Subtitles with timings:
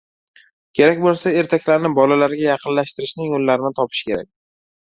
[0.79, 4.29] Kerak bo‘lsa, ertaklarni bolalarga yaqinlashtirishning yo‘llarini topish kerak.